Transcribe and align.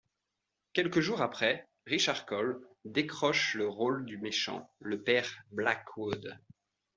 Quelques 0.73 0.99
jours 0.99 1.21
après, 1.21 1.69
Richard 1.85 2.25
Coyle 2.25 2.55
décroche 2.85 3.53
le 3.53 3.67
rôle 3.67 4.03
du 4.03 4.17
méchant, 4.17 4.67
le 4.79 5.03
père 5.03 5.31
Blackwood. 5.51 6.39